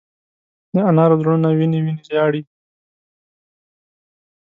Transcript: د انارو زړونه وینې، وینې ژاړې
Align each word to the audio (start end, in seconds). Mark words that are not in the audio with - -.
د 0.73 0.75
انارو 0.89 1.19
زړونه 1.21 1.49
وینې، 1.57 1.79
وینې 1.85 2.03
ژاړې 2.09 2.41